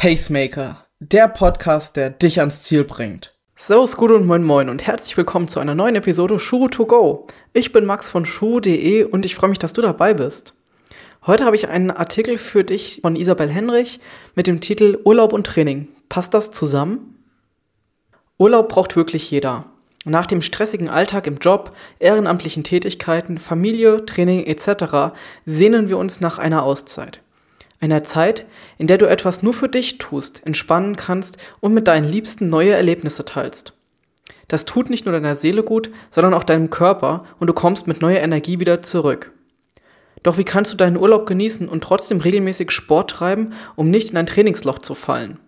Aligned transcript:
Pacemaker, 0.00 0.86
der 0.98 1.28
Podcast, 1.28 1.94
der 1.94 2.08
dich 2.08 2.40
ans 2.40 2.62
Ziel 2.62 2.84
bringt. 2.84 3.34
Servus, 3.54 3.98
gut 3.98 4.10
und 4.10 4.26
moin 4.26 4.42
moin 4.42 4.70
und 4.70 4.86
herzlich 4.86 5.14
willkommen 5.18 5.46
zu 5.46 5.60
einer 5.60 5.74
neuen 5.74 5.94
Episode 5.94 6.38
Shuru 6.38 6.68
to 6.68 6.86
go. 6.86 7.26
Ich 7.52 7.70
bin 7.70 7.84
Max 7.84 8.08
von 8.08 8.24
shuru.de 8.24 9.04
und 9.04 9.26
ich 9.26 9.34
freue 9.34 9.50
mich, 9.50 9.58
dass 9.58 9.74
du 9.74 9.82
dabei 9.82 10.14
bist. 10.14 10.54
Heute 11.26 11.44
habe 11.44 11.54
ich 11.54 11.68
einen 11.68 11.90
Artikel 11.90 12.38
für 12.38 12.64
dich 12.64 13.00
von 13.02 13.14
Isabel 13.14 13.50
Henrich 13.50 14.00
mit 14.34 14.46
dem 14.46 14.62
Titel 14.62 14.98
Urlaub 15.04 15.34
und 15.34 15.46
Training. 15.46 15.88
Passt 16.08 16.32
das 16.32 16.50
zusammen? 16.50 17.22
Urlaub 18.38 18.70
braucht 18.70 18.96
wirklich 18.96 19.30
jeder. 19.30 19.66
Nach 20.06 20.24
dem 20.24 20.40
stressigen 20.40 20.88
Alltag 20.88 21.26
im 21.26 21.36
Job, 21.36 21.76
ehrenamtlichen 21.98 22.64
Tätigkeiten, 22.64 23.36
Familie, 23.36 24.06
Training 24.06 24.46
etc. 24.46 25.14
sehnen 25.44 25.90
wir 25.90 25.98
uns 25.98 26.22
nach 26.22 26.38
einer 26.38 26.62
Auszeit. 26.62 27.20
Einer 27.80 28.04
Zeit, 28.04 28.46
in 28.76 28.86
der 28.86 28.98
du 28.98 29.06
etwas 29.06 29.42
nur 29.42 29.54
für 29.54 29.68
dich 29.68 29.96
tust, 29.96 30.46
entspannen 30.46 30.96
kannst 30.96 31.38
und 31.60 31.72
mit 31.72 31.88
deinen 31.88 32.04
Liebsten 32.04 32.50
neue 32.50 32.72
Erlebnisse 32.72 33.24
teilst. 33.24 33.72
Das 34.48 34.66
tut 34.66 34.90
nicht 34.90 35.06
nur 35.06 35.12
deiner 35.12 35.34
Seele 35.34 35.62
gut, 35.62 35.90
sondern 36.10 36.34
auch 36.34 36.44
deinem 36.44 36.68
Körper 36.68 37.24
und 37.38 37.46
du 37.46 37.54
kommst 37.54 37.86
mit 37.86 38.02
neuer 38.02 38.20
Energie 38.20 38.60
wieder 38.60 38.82
zurück. 38.82 39.32
Doch 40.22 40.36
wie 40.36 40.44
kannst 40.44 40.72
du 40.72 40.76
deinen 40.76 40.98
Urlaub 40.98 41.24
genießen 41.24 41.68
und 41.68 41.82
trotzdem 41.82 42.20
regelmäßig 42.20 42.70
Sport 42.70 43.10
treiben, 43.10 43.54
um 43.76 43.90
nicht 43.90 44.10
in 44.10 44.18
ein 44.18 44.26
Trainingsloch 44.26 44.78
zu 44.78 44.94
fallen? 44.94 45.38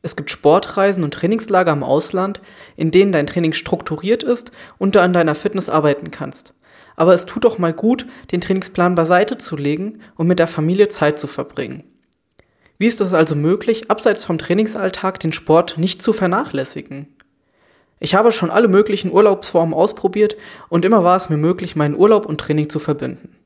Es 0.00 0.16
gibt 0.16 0.30
Sportreisen 0.30 1.04
und 1.04 1.12
Trainingslager 1.12 1.72
im 1.72 1.82
Ausland, 1.82 2.40
in 2.76 2.90
denen 2.90 3.12
dein 3.12 3.26
Training 3.26 3.52
strukturiert 3.52 4.22
ist 4.22 4.52
und 4.78 4.94
du 4.94 5.02
an 5.02 5.12
deiner 5.12 5.34
Fitness 5.34 5.68
arbeiten 5.68 6.10
kannst. 6.10 6.54
Aber 6.98 7.14
es 7.14 7.26
tut 7.26 7.44
doch 7.44 7.58
mal 7.58 7.72
gut, 7.72 8.06
den 8.32 8.40
Trainingsplan 8.40 8.96
beiseite 8.96 9.38
zu 9.38 9.56
legen 9.56 10.00
und 10.16 10.26
mit 10.26 10.40
der 10.40 10.48
Familie 10.48 10.88
Zeit 10.88 11.20
zu 11.20 11.28
verbringen. 11.28 11.84
Wie 12.76 12.88
ist 12.88 13.00
es 13.00 13.14
also 13.14 13.36
möglich, 13.36 13.88
abseits 13.88 14.24
vom 14.24 14.36
Trainingsalltag 14.36 15.20
den 15.20 15.32
Sport 15.32 15.78
nicht 15.78 16.02
zu 16.02 16.12
vernachlässigen? 16.12 17.06
Ich 18.00 18.16
habe 18.16 18.32
schon 18.32 18.50
alle 18.50 18.66
möglichen 18.66 19.12
Urlaubsformen 19.12 19.74
ausprobiert 19.74 20.36
und 20.68 20.84
immer 20.84 21.04
war 21.04 21.16
es 21.16 21.28
mir 21.28 21.36
möglich, 21.36 21.76
meinen 21.76 21.94
Urlaub 21.94 22.26
und 22.26 22.40
Training 22.40 22.68
zu 22.68 22.80
verbinden. 22.80 23.36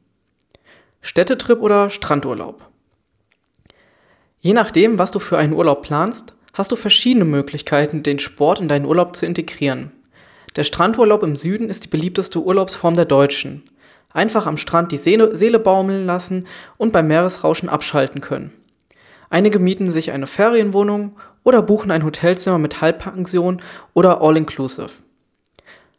Städtetrip 1.03 1.61
oder 1.61 1.91
Strandurlaub? 1.91 2.67
Je 4.41 4.55
nachdem, 4.55 4.99
was 4.99 5.11
du 5.11 5.19
für 5.19 5.37
einen 5.37 5.53
Urlaub 5.53 5.83
planst, 5.83 6.37
hast 6.55 6.73
du 6.73 6.77
verschiedene 6.77 7.27
Möglichkeiten, 7.27 8.03
den 8.03 8.19
Sport 8.19 8.61
in 8.61 8.69
deinen 8.69 8.87
Urlaub 8.87 9.15
zu 9.15 9.27
integrieren. 9.27 9.93
Der 10.57 10.65
Strandurlaub 10.65 11.23
im 11.23 11.35
Süden 11.35 11.71
ist 11.71 11.85
die 11.85 11.89
beliebteste 11.89 12.41
Urlaubsform 12.41 12.95
der 12.95 13.07
Deutschen. 13.07 13.63
Einfach 14.11 14.47
am 14.47 14.59
Strand 14.59 14.93
die 14.93 14.99
Seele, 14.99 15.35
Seele 15.35 15.59
baumeln 15.59 16.05
lassen 16.05 16.47
und 16.77 16.93
beim 16.93 17.07
Meeresrauschen 17.07 17.71
abschalten 17.71 18.21
können. 18.21 18.53
Einige 19.31 19.59
mieten 19.59 19.91
sich 19.91 20.13
eine 20.13 20.27
Ferienwohnung 20.27 21.17
oder 21.43 21.63
buchen 21.63 21.91
ein 21.91 22.05
Hotelzimmer 22.05 22.59
mit 22.59 22.83
Halbpension 22.83 23.63
oder 23.95 24.21
All-Inclusive. 24.21 24.91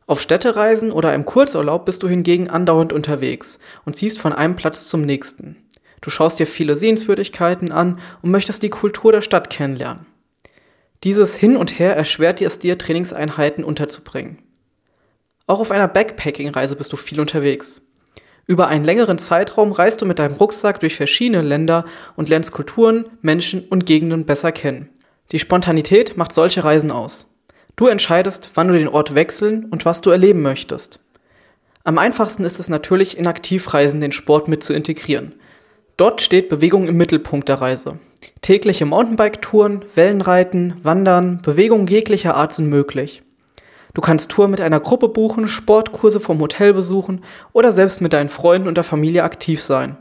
Auf 0.06 0.22
Städtereisen 0.22 0.92
oder 0.92 1.16
im 1.16 1.26
Kurzurlaub 1.26 1.86
bist 1.86 2.04
du 2.04 2.08
hingegen 2.08 2.48
andauernd 2.48 2.94
unterwegs 2.94 3.58
und 3.86 3.95
ziehst 3.95 4.20
von 4.20 4.34
einem 4.34 4.56
Platz 4.56 4.88
zum 4.88 5.02
nächsten. 5.02 5.56
Du 6.02 6.12
schaust 6.12 6.38
dir 6.38 6.45
viele 6.45 6.76
Sehenswürdigkeiten 6.76 7.72
an 7.72 8.00
und 8.22 8.30
möchtest 8.30 8.62
die 8.62 8.70
Kultur 8.70 9.12
der 9.12 9.22
Stadt 9.22 9.50
kennenlernen. 9.50 10.06
Dieses 11.04 11.36
Hin 11.36 11.58
und 11.58 11.80
Her 11.80 11.98
erschwert 11.98 12.42
es 12.42 12.59
dir, 12.59 12.78
Trainingseinheiten 12.78 13.66
unterzubringen. 13.66 14.38
Auch 15.48 15.60
auf 15.60 15.72
einer 15.72 15.90
Backpacking-Reise 15.90 16.78
bist 16.78 16.94
du 16.94 16.98
viel 16.98 17.20
unterwegs. 17.20 17.82
Über 18.48 18.68
einen 18.68 18.86
längeren 18.86 19.18
Zeitraum 19.18 19.73
reist 19.73 20.02
du 20.02 20.06
mit 20.06 20.20
deinem 20.20 20.36
Rucksack 20.36 20.80
durch 20.80 20.95
verschiedene 20.95 21.42
Länder 21.42 21.84
und 22.16 22.30
lernst 22.30 22.54
Kulturen, 22.54 23.06
Menschen 23.22 23.68
und 23.68 23.86
Gegenden 23.86 24.26
besser 24.26 24.54
kennen. 24.54 24.90
Die 25.33 25.39
Spontanität 25.39 26.16
macht 26.16 26.33
solche 26.33 26.64
Reisen 26.64 26.92
aus. 26.92 27.27
Du 27.76 27.88
entscheidest, 27.88 28.52
wann 28.54 28.70
du 28.70 28.73
den 28.73 28.88
Ort 28.88 29.14
wechseln 29.14 29.66
und 29.66 29.83
was 29.83 30.00
du 30.00 30.10
erleben 30.10 30.42
möchtest. 30.42 31.00
Am 31.83 31.98
einfachsten 31.98 32.45
ist 32.45 32.61
es 32.61 32.70
natürlich, 32.70 33.17
in 33.17 33.27
Aktivreisen 33.27 34.00
den 34.00 34.14
Sport 34.14 34.48
mit 34.48 34.64
zu 34.64 34.73
integrieren. 34.73 35.36
Dort 35.98 36.22
steht 36.22 36.48
Bewegung 36.48 36.88
im 36.88 36.95
Mittelpunkt 36.95 37.50
der 37.50 37.60
Reise. 37.60 38.00
Tägliche 38.42 38.86
Mountainbike-Touren, 38.86 39.86
Wellenreiten, 39.95 40.76
Wandern, 40.84 41.42
Bewegungen 41.42 41.88
jeglicher 41.88 42.36
Art 42.36 42.54
sind 42.54 42.70
möglich. 42.70 43.23
Du 43.94 44.02
kannst 44.02 44.32
Touren 44.32 44.52
mit 44.52 44.61
einer 44.61 44.80
Gruppe 44.80 45.08
buchen, 45.10 45.48
Sportkurse 45.48 46.20
vom 46.20 46.39
Hotel 46.39 46.73
besuchen 46.73 47.23
oder 47.54 47.72
selbst 47.72 48.02
mit 48.02 48.14
deinen 48.14 48.30
Freunden 48.30 48.67
und 48.67 48.76
der 48.76 48.83
Familie 48.83 49.23
aktiv 49.23 49.62
sein. 49.62 49.98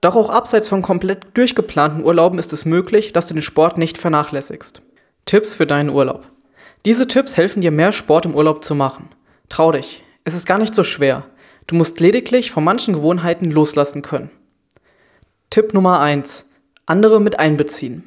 Doch 0.00 0.14
auch 0.14 0.30
abseits 0.30 0.68
von 0.68 0.82
komplett 0.82 1.26
durchgeplanten 1.34 2.04
Urlauben 2.04 2.38
ist 2.38 2.52
es 2.52 2.64
möglich, 2.64 3.12
dass 3.12 3.26
du 3.26 3.34
den 3.34 3.42
Sport 3.42 3.78
nicht 3.78 3.98
vernachlässigst. 3.98 4.82
Tipps 5.26 5.54
für 5.54 5.66
deinen 5.66 5.90
Urlaub. 5.90 6.28
Diese 6.84 7.08
Tipps 7.08 7.36
helfen 7.36 7.60
dir 7.60 7.72
mehr 7.72 7.90
Sport 7.90 8.24
im 8.24 8.36
Urlaub 8.36 8.64
zu 8.64 8.76
machen. 8.76 9.08
Trau 9.48 9.72
dich, 9.72 10.04
es 10.24 10.34
ist 10.34 10.46
gar 10.46 10.58
nicht 10.58 10.74
so 10.74 10.84
schwer. 10.84 11.24
Du 11.66 11.74
musst 11.74 11.98
lediglich 12.00 12.50
von 12.52 12.62
manchen 12.62 12.94
Gewohnheiten 12.94 13.50
loslassen 13.50 14.02
können. 14.02 14.30
Tipp 15.50 15.74
Nummer 15.74 16.00
1. 16.00 16.47
Andere 16.88 17.20
mit 17.20 17.38
einbeziehen. 17.38 18.02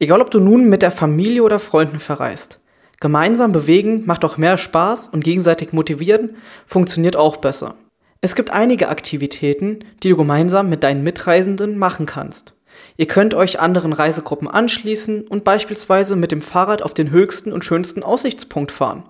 Egal 0.00 0.20
ob 0.20 0.32
du 0.32 0.40
nun 0.40 0.68
mit 0.68 0.82
der 0.82 0.90
Familie 0.90 1.44
oder 1.44 1.60
Freunden 1.60 2.00
verreist. 2.00 2.58
Gemeinsam 2.98 3.52
bewegen 3.52 4.02
macht 4.04 4.24
auch 4.24 4.36
mehr 4.36 4.58
Spaß 4.58 5.06
und 5.12 5.22
gegenseitig 5.22 5.72
motivieren 5.72 6.38
funktioniert 6.66 7.14
auch 7.14 7.36
besser. 7.36 7.76
Es 8.20 8.34
gibt 8.34 8.50
einige 8.50 8.88
Aktivitäten, 8.88 9.84
die 10.02 10.08
du 10.08 10.16
gemeinsam 10.16 10.68
mit 10.68 10.82
deinen 10.82 11.04
Mitreisenden 11.04 11.78
machen 11.78 12.04
kannst. 12.04 12.54
Ihr 12.96 13.06
könnt 13.06 13.32
euch 13.32 13.60
anderen 13.60 13.92
Reisegruppen 13.92 14.48
anschließen 14.48 15.28
und 15.28 15.44
beispielsweise 15.44 16.16
mit 16.16 16.32
dem 16.32 16.42
Fahrrad 16.42 16.82
auf 16.82 16.94
den 16.94 17.12
höchsten 17.12 17.52
und 17.52 17.64
schönsten 17.64 18.02
Aussichtspunkt 18.02 18.72
fahren. 18.72 19.04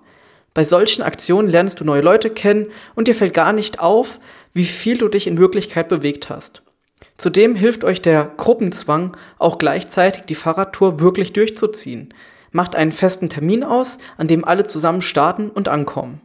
Bei 0.53 0.63
solchen 0.63 1.01
Aktionen 1.01 1.49
lernst 1.49 1.81
du 1.81 1.85
neue 1.85 2.03
Leute 2.03 2.29
kennen 2.29 2.67
und 2.97 3.09
dir 3.09 3.15
fällt 3.15 3.33
gar 3.33 3.55
nicht 3.55 3.81
auf, 3.81 4.21
wie 4.53 4.67
viel 4.67 4.99
du 4.99 5.09
dich 5.09 5.27
in 5.27 5.39
Wirklichkeit 5.39 5.89
bewegt 5.89 6.29
hast. 6.29 6.66
Zudem 7.17 7.55
hilft 7.55 7.85
euch 7.85 8.03
der 8.03 8.31
Gruppenzwang, 8.37 9.17
auch 9.39 9.59
gleichzeitig 9.59 10.25
die 10.25 10.35
Fahrradtour 10.35 11.01
wirklich 11.01 11.33
durchzuziehen. 11.33 12.13
Macht 12.53 12.77
einen 12.77 12.93
festen 12.93 13.29
Termin 13.29 13.65
aus, 13.65 13.99
an 14.19 14.29
dem 14.29 14.45
alle 14.45 14.67
zusammen 14.67 15.03
starten 15.03 15.49
und 15.49 15.69
ankommen. 15.69 16.21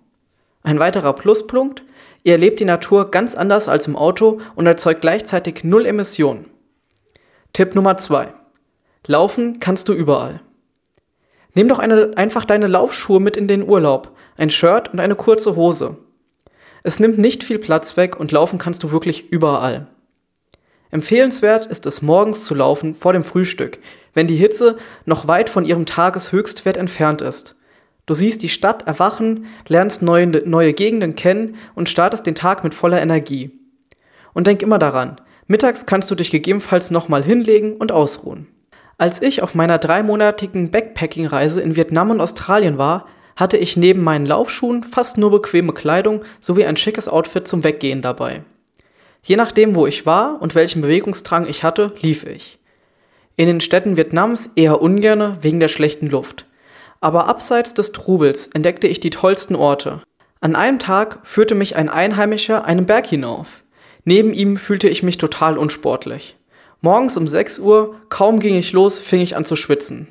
Ein 0.64 0.80
weiterer 0.80 1.14
Pluspunkt, 1.14 1.84
ihr 2.24 2.34
erlebt 2.34 2.60
die 2.60 2.66
Natur 2.66 3.10
ganz 3.10 3.36
anders 3.36 3.68
als 3.68 3.88
im 3.88 3.96
Auto 3.96 4.42
und 4.56 4.68
erzeugt 4.68 5.02
gleichzeitig 5.02 5.64
null 5.64 5.86
Emissionen. 5.86 6.46
Tipp 7.54 7.74
Nummer 7.74 7.98
2. 7.98 8.34
Laufen 9.08 9.60
kannst 9.60 9.90
du 9.90 9.94
überall. 9.94 10.42
Nimm 11.54 11.68
doch 11.68 11.80
eine, 11.80 12.12
einfach 12.16 12.46
deine 12.46 12.68
Laufschuhe 12.68 13.20
mit 13.20 13.36
in 13.36 13.48
den 13.48 13.68
Urlaub, 13.68 14.16
ein 14.38 14.50
Shirt 14.50 14.94
und 14.94 15.00
eine 15.00 15.16
kurze 15.16 15.56
Hose. 15.56 15.98
Es 16.84 17.00
nimmt 17.00 17.18
nicht 17.18 17.44
viel 17.44 17.60
Platz 17.60 17.98
weg 17.98 18.20
und 18.20 18.32
laufen 18.32 18.60
kannst 18.60 18.84
du 18.84 18.92
wirklich 18.92 19.32
überall. 19.32 19.88
Empfehlenswert 20.92 21.66
ist 21.66 21.86
es 21.86 22.02
morgens 22.02 22.44
zu 22.44 22.54
laufen 22.54 22.96
vor 22.96 23.14
dem 23.14 23.24
Frühstück, 23.24 23.80
wenn 24.14 24.28
die 24.28 24.36
Hitze 24.36 24.78
noch 25.06 25.28
weit 25.28 25.50
von 25.50 25.66
ihrem 25.66 25.86
Tageshöchstwert 25.86 26.76
entfernt 26.76 27.22
ist. 27.22 27.56
Du 28.06 28.14
siehst 28.14 28.42
die 28.42 28.50
Stadt 28.50 28.88
erwachen, 28.88 29.46
lernst 29.70 30.02
neue, 30.02 30.28
neue 30.28 30.74
Gegenden 30.74 31.16
kennen 31.16 31.56
und 31.76 31.88
startest 31.88 32.26
den 32.26 32.36
Tag 32.36 32.66
mit 32.66 32.74
voller 32.74 33.02
Energie. 33.02 33.58
Und 34.34 34.48
denk 34.48 34.62
immer 34.62 34.80
daran, 34.80 35.22
mittags 35.48 35.86
kannst 35.86 36.12
du 36.12 36.16
dich 36.16 36.30
gegebenenfalls 36.30 36.92
nochmal 36.92 37.24
hinlegen 37.24 37.78
und 37.78 37.94
ausruhen. 37.94 38.48
Als 38.98 39.22
ich 39.22 39.42
auf 39.42 39.56
meiner 39.56 39.78
dreimonatigen 39.78 40.72
Backpacking-Reise 40.72 41.62
in 41.62 41.78
Vietnam 41.78 42.10
und 42.10 42.20
Australien 42.20 42.78
war, 42.78 43.08
hatte 43.38 43.56
ich 43.56 43.78
neben 43.78 44.04
meinen 44.04 44.26
Laufschuhen 44.26 44.84
fast 44.84 45.18
nur 45.18 45.32
bequeme 45.32 45.74
Kleidung 45.74 46.24
sowie 46.42 46.66
ein 46.66 46.78
schickes 46.78 47.08
Outfit 47.08 47.48
zum 47.48 47.64
Weggehen 47.64 48.02
dabei. 48.02 48.44
Je 49.24 49.36
nachdem, 49.36 49.76
wo 49.76 49.86
ich 49.86 50.06
war 50.06 50.42
und 50.42 50.56
welchen 50.56 50.82
Bewegungsdrang 50.82 51.48
ich 51.48 51.64
hatte, 51.64 51.94
lief 52.02 52.26
ich. 52.26 52.60
In 53.36 53.48
den 53.48 53.62
Städten 53.62 53.98
Vietnams 53.98 54.50
eher 54.56 54.82
ungerne 54.82 55.38
wegen 55.42 55.60
der 55.60 55.68
schlechten 55.68 56.08
Luft. 56.08 56.46
Aber 57.00 57.28
abseits 57.28 57.74
des 57.74 57.92
Trubels 57.92 58.48
entdeckte 58.48 58.88
ich 58.88 59.00
die 59.00 59.10
tollsten 59.10 59.56
Orte. 59.56 60.02
An 60.40 60.56
einem 60.56 60.80
Tag 60.80 61.20
führte 61.24 61.56
mich 61.56 61.76
ein 61.76 61.90
Einheimischer 61.90 62.66
einen 62.66 62.86
Berg 62.86 63.08
hinauf. 63.08 63.64
Neben 64.06 64.34
ihm 64.34 64.58
fühlte 64.58 64.90
ich 64.90 65.04
mich 65.04 65.18
total 65.18 65.58
unsportlich. 65.58 66.36
Morgens 66.82 67.16
um 67.16 67.28
6 67.28 67.60
Uhr, 67.60 67.96
kaum 68.10 68.40
ging 68.40 68.56
ich 68.56 68.72
los, 68.72 69.00
fing 69.00 69.22
ich 69.22 69.36
an 69.36 69.46
zu 69.46 69.56
schwitzen. 69.56 70.08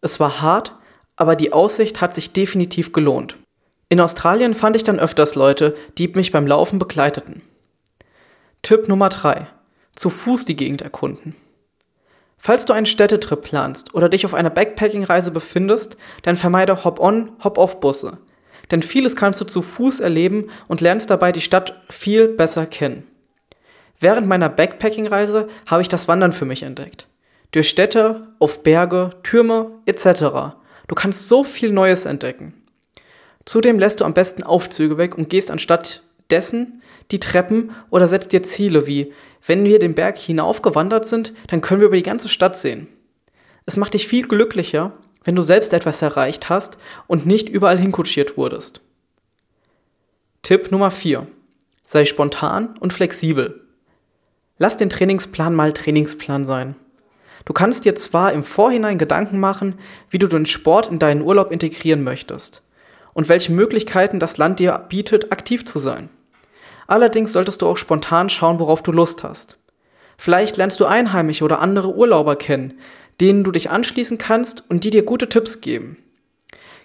Es 0.00 0.20
war 0.20 0.40
hart, 0.40 0.76
aber 1.16 1.34
die 1.34 1.52
Aussicht 1.52 2.00
hat 2.00 2.14
sich 2.14 2.32
definitiv 2.32 2.92
gelohnt. 2.92 3.36
In 3.88 4.00
Australien 4.00 4.54
fand 4.54 4.76
ich 4.76 4.84
dann 4.84 5.00
öfters 5.00 5.34
Leute, 5.34 5.74
die 5.98 6.08
mich 6.08 6.30
beim 6.30 6.46
Laufen 6.46 6.78
begleiteten. 6.78 7.42
Tipp 8.64 8.88
Nummer 8.88 9.10
3. 9.10 9.46
Zu 9.94 10.08
Fuß 10.08 10.46
die 10.46 10.56
Gegend 10.56 10.80
erkunden. 10.80 11.36
Falls 12.38 12.64
du 12.64 12.72
einen 12.72 12.86
Städtetrip 12.86 13.42
planst 13.42 13.94
oder 13.94 14.08
dich 14.08 14.24
auf 14.24 14.32
einer 14.32 14.48
Backpacking-Reise 14.48 15.32
befindest, 15.32 15.98
dann 16.22 16.36
vermeide 16.36 16.82
Hop-on, 16.82 17.32
Hop-off-Busse. 17.44 18.16
Denn 18.70 18.82
vieles 18.82 19.16
kannst 19.16 19.42
du 19.42 19.44
zu 19.44 19.60
Fuß 19.60 20.00
erleben 20.00 20.48
und 20.66 20.80
lernst 20.80 21.10
dabei 21.10 21.30
die 21.30 21.42
Stadt 21.42 21.82
viel 21.90 22.26
besser 22.26 22.64
kennen. 22.64 23.06
Während 24.00 24.26
meiner 24.26 24.48
Backpacking-Reise 24.48 25.48
habe 25.66 25.82
ich 25.82 25.88
das 25.90 26.08
Wandern 26.08 26.32
für 26.32 26.46
mich 26.46 26.62
entdeckt. 26.62 27.06
Durch 27.50 27.68
Städte, 27.68 28.28
auf 28.38 28.62
Berge, 28.62 29.10
Türme 29.22 29.72
etc. 29.84 30.56
Du 30.88 30.94
kannst 30.94 31.28
so 31.28 31.44
viel 31.44 31.70
Neues 31.70 32.06
entdecken. 32.06 32.54
Zudem 33.44 33.78
lässt 33.78 34.00
du 34.00 34.06
am 34.06 34.14
besten 34.14 34.42
Aufzüge 34.42 34.96
weg 34.96 35.18
und 35.18 35.28
gehst 35.28 35.50
anstatt 35.50 36.02
dessen 36.30 36.82
die 37.10 37.20
Treppen 37.20 37.72
oder 37.90 38.08
setzt 38.08 38.32
dir 38.32 38.42
Ziele 38.42 38.86
wie, 38.86 39.12
wenn 39.46 39.64
wir 39.64 39.78
den 39.78 39.94
Berg 39.94 40.16
hinaufgewandert 40.16 41.06
sind, 41.06 41.32
dann 41.48 41.60
können 41.60 41.80
wir 41.80 41.88
über 41.88 41.96
die 41.96 42.02
ganze 42.02 42.28
Stadt 42.28 42.56
sehen. 42.56 42.88
Es 43.66 43.76
macht 43.76 43.94
dich 43.94 44.08
viel 44.08 44.26
glücklicher, 44.26 44.92
wenn 45.22 45.36
du 45.36 45.42
selbst 45.42 45.72
etwas 45.72 46.02
erreicht 46.02 46.48
hast 46.48 46.78
und 47.06 47.26
nicht 47.26 47.48
überall 47.48 47.78
hinkutschiert 47.78 48.36
wurdest. 48.36 48.80
Tipp 50.42 50.70
Nummer 50.70 50.90
4. 50.90 51.26
Sei 51.82 52.04
spontan 52.04 52.76
und 52.78 52.92
flexibel. 52.92 53.66
Lass 54.58 54.76
den 54.76 54.90
Trainingsplan 54.90 55.54
mal 55.54 55.72
Trainingsplan 55.72 56.44
sein. 56.44 56.76
Du 57.44 57.52
kannst 57.52 57.84
dir 57.84 57.94
zwar 57.94 58.32
im 58.32 58.42
Vorhinein 58.42 58.96
Gedanken 58.96 59.38
machen, 59.38 59.76
wie 60.08 60.18
du 60.18 60.26
den 60.26 60.46
Sport 60.46 60.90
in 60.90 60.98
deinen 60.98 61.22
Urlaub 61.22 61.50
integrieren 61.50 62.02
möchtest 62.02 62.62
und 63.14 63.28
welche 63.28 63.52
Möglichkeiten 63.52 64.20
das 64.20 64.36
Land 64.36 64.58
dir 64.58 64.78
bietet, 64.88 65.32
aktiv 65.32 65.64
zu 65.64 65.78
sein. 65.78 66.10
Allerdings 66.86 67.32
solltest 67.32 67.62
du 67.62 67.66
auch 67.66 67.78
spontan 67.78 68.28
schauen, 68.28 68.58
worauf 68.58 68.82
du 68.82 68.92
Lust 68.92 69.22
hast. 69.22 69.56
Vielleicht 70.18 70.56
lernst 70.56 70.78
du 70.80 70.84
Einheimische 70.84 71.44
oder 71.44 71.60
andere 71.60 71.94
Urlauber 71.94 72.36
kennen, 72.36 72.78
denen 73.20 73.44
du 73.44 73.52
dich 73.52 73.70
anschließen 73.70 74.18
kannst 74.18 74.68
und 74.68 74.84
die 74.84 74.90
dir 74.90 75.04
gute 75.04 75.28
Tipps 75.28 75.60
geben. 75.60 75.96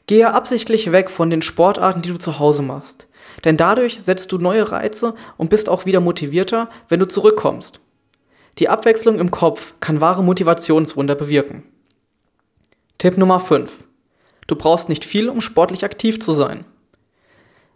Gehe 0.08 0.34
absichtlich 0.34 0.92
weg 0.92 1.10
von 1.10 1.30
den 1.30 1.42
Sportarten, 1.42 2.02
die 2.02 2.10
du 2.10 2.18
zu 2.18 2.40
Hause 2.40 2.64
machst, 2.64 3.08
denn 3.44 3.58
dadurch 3.58 4.02
setzt 4.02 4.32
du 4.32 4.38
neue 4.38 4.72
Reize 4.72 5.14
und 5.38 5.50
bist 5.50 5.70
auch 5.70 5.86
wieder 5.86 6.00
motivierter, 6.00 6.70
wenn 6.88 7.00
du 7.00 7.08
zurückkommst. 7.08 7.80
Die 8.58 8.70
Abwechslung 8.70 9.20
im 9.20 9.32
Kopf 9.32 9.76
kann 9.80 10.02
wahre 10.02 10.24
Motivationswunder 10.24 11.16
bewirken. 11.16 11.64
Tipp 12.98 13.18
Nummer 13.18 13.40
5. 13.40 13.89
Du 14.50 14.56
brauchst 14.56 14.90
nicht 14.90 15.06
viel, 15.06 15.30
um 15.30 15.42
sportlich 15.42 15.86
aktiv 15.86 16.20
zu 16.20 16.32
sein. 16.32 16.66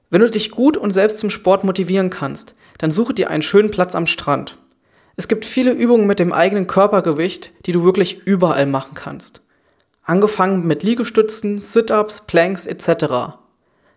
Wenn 0.10 0.22
du 0.22 0.30
dich 0.32 0.50
gut 0.50 0.76
und 0.76 0.90
selbst 0.90 1.20
zum 1.20 1.30
Sport 1.30 1.64
motivieren 1.64 2.10
kannst, 2.10 2.56
dann 2.80 2.90
suche 2.90 3.14
dir 3.14 3.30
einen 3.30 3.44
schönen 3.44 3.70
Platz 3.70 3.94
am 3.94 4.08
Strand. 4.08 4.58
Es 5.16 5.28
gibt 5.28 5.46
viele 5.46 5.72
Übungen 5.72 6.08
mit 6.08 6.18
dem 6.18 6.34
eigenen 6.34 6.66
Körpergewicht, 6.66 7.52
die 7.68 7.74
du 7.74 7.84
wirklich 7.84 8.26
überall 8.26 8.66
machen 8.66 8.96
kannst. 8.96 9.42
Angefangen 10.02 10.66
mit 10.66 10.82
Liegestützen, 10.82 11.60
Sit-ups, 11.60 12.22
Planks 12.26 12.66
etc. 12.66 13.38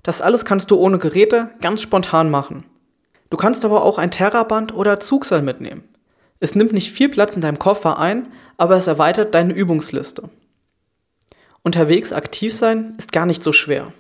Das 0.02 0.20
alles 0.20 0.44
kannst 0.44 0.70
du 0.70 0.76
ohne 0.76 0.98
Geräte 0.98 1.52
ganz 1.62 1.80
spontan 1.80 2.30
machen. 2.30 2.66
Du 3.30 3.38
kannst 3.38 3.64
aber 3.64 3.84
auch 3.84 3.96
ein 3.96 4.10
Terraband 4.10 4.74
oder 4.74 5.00
Zugseil 5.00 5.40
mitnehmen. 5.40 5.84
Es 6.40 6.54
nimmt 6.54 6.74
nicht 6.74 6.92
viel 6.92 7.08
Platz 7.08 7.36
in 7.36 7.40
deinem 7.40 7.58
Koffer 7.58 7.98
ein, 7.98 8.28
aber 8.58 8.76
es 8.76 8.86
erweitert 8.86 9.34
deine 9.34 9.54
Übungsliste. 9.54 10.28
Unterwegs 11.66 12.12
aktiv 12.12 12.54
sein 12.54 12.94
ist 12.96 13.10
gar 13.10 13.26
nicht 13.26 13.42
so 13.42 13.52
schwer. 13.52 13.92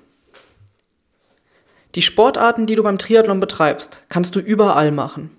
Die 1.96 2.02
Sportarten, 2.02 2.66
die 2.66 2.76
du 2.76 2.84
beim 2.84 2.96
Triathlon 2.96 3.40
betreibst, 3.40 4.02
kannst 4.08 4.36
du 4.36 4.38
überall 4.38 4.92
machen. 4.92 5.36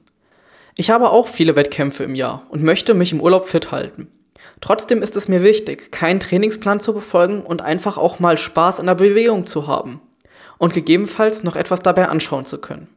Ich 0.75 0.89
habe 0.89 1.11
auch 1.11 1.29
viele 1.29 1.55
Wettkämpfe 1.55 2.03
im 2.03 2.15
Jahr 2.15 2.45
und 2.49 2.63
möchte 2.63 2.95
mich 2.95 3.13
im 3.13 3.21
Urlaub 3.21 3.47
fit 3.47 3.71
halten. 3.71 4.11
Trotzdem 4.59 5.01
ist 5.01 5.15
es 5.15 5.29
mir 5.29 5.41
wichtig, 5.41 5.89
keinen 5.93 6.19
Trainingsplan 6.19 6.81
zu 6.81 6.93
befolgen 6.93 7.43
und 7.43 7.61
einfach 7.61 7.97
auch 7.97 8.19
mal 8.19 8.37
Spaß 8.37 8.81
an 8.81 8.87
der 8.87 8.95
Bewegung 8.95 9.45
zu 9.45 9.67
haben 9.67 10.01
und 10.57 10.73
gegebenenfalls 10.73 11.45
noch 11.45 11.55
etwas 11.55 11.79
dabei 11.79 12.09
anschauen 12.09 12.45
zu 12.45 12.59
können. 12.59 12.89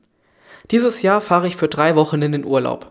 Dieses 0.72 1.02
Jahr 1.02 1.20
fahre 1.20 1.46
ich 1.46 1.54
für 1.54 1.68
drei 1.68 1.94
Wochen 1.94 2.20
in 2.20 2.32
den 2.32 2.44
Urlaub. 2.44 2.90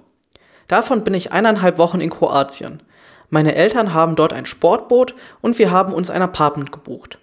Davon 0.69 1.03
bin 1.03 1.15
ich 1.15 1.33
eineinhalb 1.33 1.77
Wochen 1.79 1.99
in 1.99 2.09
Kroatien. 2.09 2.81
Meine 3.29 3.55
Eltern 3.55 3.93
haben 3.93 4.15
dort 4.15 4.33
ein 4.33 4.45
Sportboot 4.45 5.13
und 5.41 5.59
wir 5.59 5.71
haben 5.71 5.93
uns 5.93 6.09
ein 6.09 6.21
Apartment 6.21 6.71
gebucht. 6.71 7.19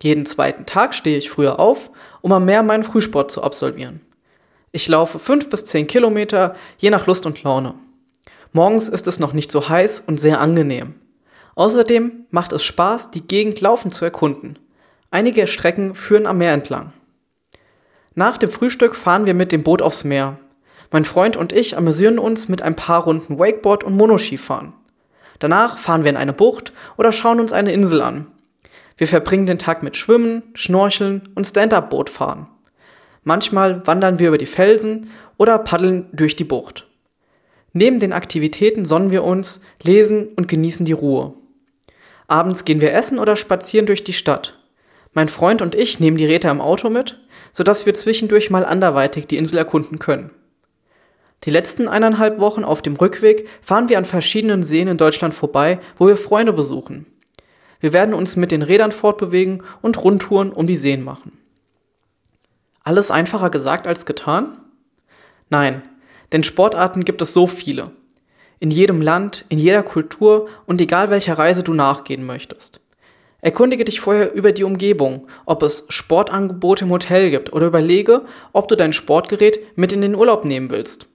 Jeden 0.00 0.26
zweiten 0.26 0.66
Tag 0.66 0.94
stehe 0.94 1.18
ich 1.18 1.30
früher 1.30 1.58
auf, 1.58 1.90
um 2.20 2.32
am 2.32 2.44
Meer 2.44 2.62
meinen 2.62 2.84
Frühsport 2.84 3.30
zu 3.30 3.42
absolvieren. 3.42 4.00
Ich 4.70 4.86
laufe 4.86 5.18
5 5.18 5.50
bis 5.50 5.64
10 5.64 5.86
Kilometer, 5.88 6.54
je 6.76 6.90
nach 6.90 7.06
Lust 7.06 7.26
und 7.26 7.42
Laune. 7.42 7.74
Morgens 8.52 8.88
ist 8.88 9.08
es 9.08 9.18
noch 9.18 9.32
nicht 9.32 9.50
so 9.50 9.68
heiß 9.68 10.00
und 10.06 10.20
sehr 10.20 10.40
angenehm. 10.40 10.94
Außerdem 11.56 12.26
macht 12.30 12.52
es 12.52 12.62
Spaß, 12.62 13.10
die 13.10 13.26
Gegend 13.26 13.60
laufend 13.60 13.92
zu 13.92 14.04
erkunden. 14.04 14.58
Einige 15.10 15.46
Strecken 15.48 15.94
führen 15.94 16.26
am 16.26 16.38
Meer 16.38 16.52
entlang. 16.52 16.92
Nach 18.14 18.38
dem 18.38 18.50
Frühstück 18.50 18.94
fahren 18.94 19.26
wir 19.26 19.34
mit 19.34 19.50
dem 19.52 19.64
Boot 19.64 19.82
aufs 19.82 20.04
Meer. 20.04 20.38
Mein 20.90 21.04
Freund 21.04 21.36
und 21.36 21.52
ich 21.52 21.76
amüsieren 21.76 22.18
uns 22.18 22.48
mit 22.48 22.62
ein 22.62 22.76
paar 22.76 23.04
Runden 23.04 23.38
Wakeboard 23.38 23.84
und 23.84 23.96
Monoskifahren. 23.96 24.72
Danach 25.38 25.78
fahren 25.78 26.04
wir 26.04 26.10
in 26.10 26.16
eine 26.16 26.32
Bucht 26.32 26.72
oder 26.96 27.12
schauen 27.12 27.40
uns 27.40 27.52
eine 27.52 27.72
Insel 27.72 28.02
an. 28.02 28.26
Wir 28.96 29.06
verbringen 29.06 29.46
den 29.46 29.58
Tag 29.58 29.82
mit 29.82 29.96
Schwimmen, 29.96 30.42
Schnorcheln 30.54 31.22
und 31.34 31.46
Stand-up-Bootfahren. 31.46 32.48
Manchmal 33.22 33.86
wandern 33.86 34.18
wir 34.18 34.28
über 34.28 34.38
die 34.38 34.46
Felsen 34.46 35.10
oder 35.36 35.58
paddeln 35.58 36.06
durch 36.12 36.34
die 36.34 36.44
Bucht. 36.44 36.86
Neben 37.72 38.00
den 38.00 38.12
Aktivitäten 38.12 38.84
sonnen 38.84 39.12
wir 39.12 39.22
uns, 39.22 39.60
lesen 39.82 40.28
und 40.34 40.48
genießen 40.48 40.84
die 40.84 40.92
Ruhe. 40.92 41.34
Abends 42.26 42.64
gehen 42.64 42.80
wir 42.80 42.92
essen 42.92 43.18
oder 43.18 43.36
spazieren 43.36 43.86
durch 43.86 44.02
die 44.02 44.12
Stadt. 44.12 44.58
Mein 45.12 45.28
Freund 45.28 45.62
und 45.62 45.74
ich 45.74 46.00
nehmen 46.00 46.16
die 46.16 46.26
Räder 46.26 46.50
im 46.50 46.60
Auto 46.60 46.90
mit, 46.90 47.18
sodass 47.52 47.86
wir 47.86 47.94
zwischendurch 47.94 48.50
mal 48.50 48.64
anderweitig 48.64 49.26
die 49.26 49.36
Insel 49.36 49.58
erkunden 49.58 49.98
können. 49.98 50.30
Die 51.44 51.50
letzten 51.50 51.88
eineinhalb 51.88 52.40
Wochen 52.40 52.64
auf 52.64 52.82
dem 52.82 52.96
Rückweg 52.96 53.48
fahren 53.62 53.88
wir 53.88 53.98
an 53.98 54.04
verschiedenen 54.04 54.62
Seen 54.62 54.88
in 54.88 54.96
Deutschland 54.96 55.34
vorbei, 55.34 55.78
wo 55.96 56.08
wir 56.08 56.16
Freunde 56.16 56.52
besuchen. 56.52 57.06
Wir 57.80 57.92
werden 57.92 58.14
uns 58.14 58.36
mit 58.36 58.50
den 58.50 58.62
Rädern 58.62 58.90
fortbewegen 58.90 59.62
und 59.80 60.02
Rundtouren 60.02 60.52
um 60.52 60.66
die 60.66 60.76
Seen 60.76 61.04
machen. 61.04 61.38
Alles 62.82 63.10
einfacher 63.10 63.50
gesagt 63.50 63.86
als 63.86 64.04
getan? 64.04 64.58
Nein, 65.48 65.82
denn 66.32 66.42
Sportarten 66.42 67.04
gibt 67.04 67.22
es 67.22 67.32
so 67.32 67.46
viele. 67.46 67.92
In 68.58 68.72
jedem 68.72 69.00
Land, 69.00 69.44
in 69.48 69.58
jeder 69.58 69.84
Kultur 69.84 70.48
und 70.66 70.80
egal 70.80 71.10
welcher 71.10 71.38
Reise 71.38 71.62
du 71.62 71.72
nachgehen 71.72 72.26
möchtest. 72.26 72.80
Erkundige 73.40 73.84
dich 73.84 74.00
vorher 74.00 74.34
über 74.34 74.50
die 74.50 74.64
Umgebung, 74.64 75.28
ob 75.46 75.62
es 75.62 75.84
Sportangebote 75.88 76.84
im 76.84 76.90
Hotel 76.90 77.30
gibt 77.30 77.52
oder 77.52 77.68
überlege, 77.68 78.24
ob 78.52 78.66
du 78.66 78.74
dein 78.74 78.92
Sportgerät 78.92 79.76
mit 79.76 79.92
in 79.92 80.00
den 80.00 80.16
Urlaub 80.16 80.44
nehmen 80.44 80.70
willst. 80.70 81.06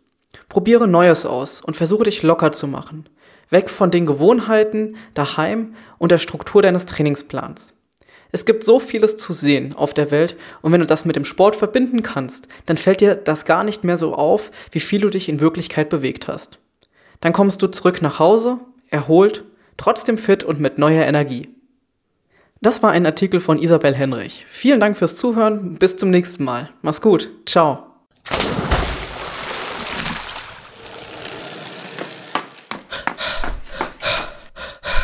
Probiere 0.49 0.87
Neues 0.87 1.25
aus 1.25 1.61
und 1.61 1.75
versuche 1.75 2.03
dich 2.03 2.23
locker 2.23 2.51
zu 2.51 2.67
machen. 2.67 3.09
Weg 3.49 3.69
von 3.69 3.91
den 3.91 4.05
Gewohnheiten 4.05 4.95
daheim 5.13 5.75
und 5.97 6.11
der 6.11 6.17
Struktur 6.17 6.61
deines 6.61 6.85
Trainingsplans. 6.85 7.73
Es 8.31 8.45
gibt 8.45 8.63
so 8.63 8.79
vieles 8.79 9.15
zu 9.15 9.31
sehen 9.31 9.73
auf 9.73 9.93
der 9.93 10.09
Welt 10.09 10.35
und 10.63 10.71
wenn 10.71 10.79
du 10.79 10.87
das 10.87 11.05
mit 11.05 11.15
dem 11.15 11.23
Sport 11.23 11.55
verbinden 11.55 12.01
kannst, 12.01 12.47
dann 12.65 12.77
fällt 12.77 12.99
dir 12.99 13.13
das 13.13 13.45
gar 13.45 13.63
nicht 13.63 13.83
mehr 13.83 13.95
so 13.95 14.15
auf, 14.15 14.49
wie 14.71 14.79
viel 14.79 15.01
du 15.01 15.09
dich 15.09 15.29
in 15.29 15.39
Wirklichkeit 15.39 15.89
bewegt 15.89 16.27
hast. 16.27 16.57
Dann 17.21 17.31
kommst 17.31 17.61
du 17.61 17.67
zurück 17.67 18.01
nach 18.01 18.17
Hause, 18.17 18.57
erholt, 18.89 19.43
trotzdem 19.77 20.17
fit 20.17 20.43
und 20.43 20.59
mit 20.59 20.79
neuer 20.79 21.05
Energie. 21.05 21.49
Das 22.59 22.81
war 22.81 22.91
ein 22.91 23.05
Artikel 23.05 23.39
von 23.39 23.61
Isabel 23.61 23.93
Henrich. 23.93 24.45
Vielen 24.49 24.79
Dank 24.79 24.97
fürs 24.97 25.15
Zuhören, 25.15 25.75
bis 25.75 25.97
zum 25.97 26.09
nächsten 26.09 26.43
Mal. 26.43 26.69
Mach's 26.81 27.01
gut, 27.01 27.29
ciao. 27.45 27.92